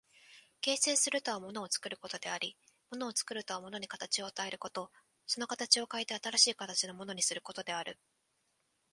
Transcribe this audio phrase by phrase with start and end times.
[0.61, 2.57] 形成するとは物を作ることであり、
[2.89, 4.91] 物を作るとは物に形を与えること、
[5.27, 7.99] その形を変えて新しい形のものにすることである。